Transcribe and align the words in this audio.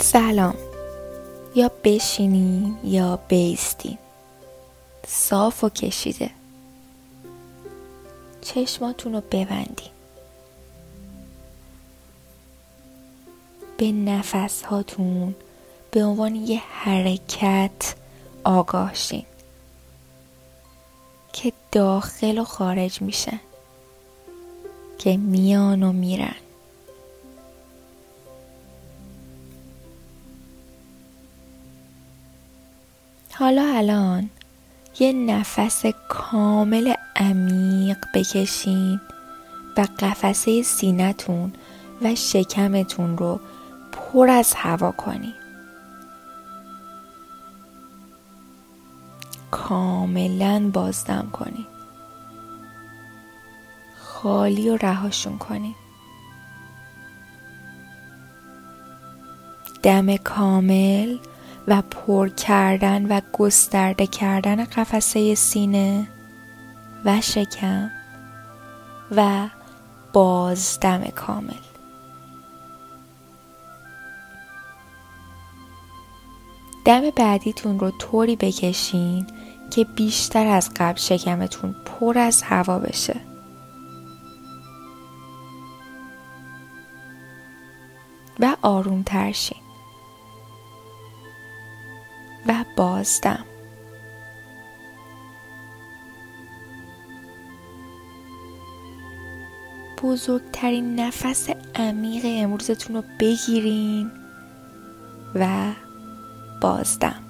سلام. 0.00 0.54
یا 1.54 1.70
بشینین 1.84 2.78
یا 2.84 3.18
بیستین 3.28 3.98
صاف 5.06 5.64
و 5.64 5.68
کشیده. 5.68 6.30
چشماتون 8.40 9.12
رو 9.12 9.22
ببندین 9.30 9.90
به 13.76 13.92
نفس 13.92 14.62
هاتون 14.62 15.34
به 15.90 16.04
عنوان 16.04 16.34
یه 16.34 16.62
حرکت 16.70 17.94
آگاه 18.44 18.94
شین 18.94 19.26
که 21.32 21.52
داخل 21.72 22.38
و 22.38 22.44
خارج 22.44 23.02
میشن. 23.02 23.40
که 24.98 25.16
میان 25.16 25.82
و 25.82 25.92
میرن. 25.92 26.34
حالا 33.40 33.76
الان 33.76 34.30
یه 34.98 35.12
نفس 35.12 35.86
کامل 36.08 36.94
عمیق 37.16 37.96
بکشین 38.14 39.00
و 39.76 39.86
قفسه 39.98 40.62
سینتون 40.62 41.52
و 42.02 42.14
شکمتون 42.14 43.18
رو 43.18 43.40
پر 43.92 44.28
از 44.30 44.54
هوا 44.56 44.90
کنین. 44.92 45.32
کاملا 49.50 50.70
بازدم 50.72 51.28
کنین. 51.32 51.66
خالی 53.98 54.70
و 54.70 54.76
رهاشون 54.76 55.38
کنین. 55.38 55.74
دم 59.82 60.16
کامل 60.16 61.18
و 61.70 61.82
پر 61.82 62.28
کردن 62.28 63.06
و 63.06 63.20
گسترده 63.32 64.06
کردن 64.06 64.64
قفسه 64.64 65.34
سینه 65.34 66.08
و 67.04 67.20
شکم 67.20 67.90
و 69.16 69.48
بازدم 70.12 71.04
کامل. 71.04 71.54
دم 76.84 77.10
بعدیتون 77.10 77.78
رو 77.80 77.90
طوری 77.90 78.36
بکشین 78.36 79.26
که 79.70 79.84
بیشتر 79.84 80.46
از 80.46 80.70
قبل 80.76 80.98
شکمتون 80.98 81.74
پر 81.84 82.18
از 82.18 82.42
هوا 82.42 82.78
بشه. 82.78 83.20
و 88.40 88.56
آروم 88.62 89.02
ترشین 89.02 89.69
بازدم. 92.80 93.44
بزرگترین 100.02 101.00
نفس 101.00 101.48
عمیق 101.74 102.22
امروزتون 102.24 102.96
رو 102.96 103.02
بگیرین 103.20 104.10
و 105.34 105.72
بازدم. 106.60 107.22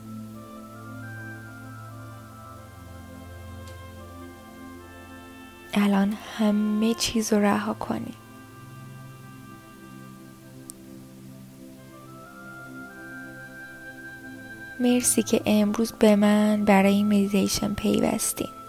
الان 5.74 6.16
همه 6.38 6.94
چیز 6.94 7.32
رو 7.32 7.38
رها 7.38 7.74
کنید 7.74 8.29
مرسی 14.80 15.22
که 15.22 15.40
امروز 15.46 15.92
به 15.92 16.16
من 16.16 16.64
برای 16.64 16.94
این 16.94 17.06
مدیتیشن 17.06 17.74
پیوستین. 17.74 18.59